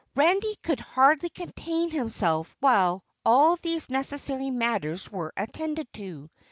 Randy 0.15 0.55
could 0.63 0.79
hardly 0.79 1.29
contain 1.29 1.91
himself 1.91 2.57
while 2.59 3.03
all 3.23 3.57
these 3.57 3.91
necessary 3.91 4.49
matters 4.49 5.11
were 5.11 5.31
attended 5.37 5.93
to. 5.93 6.27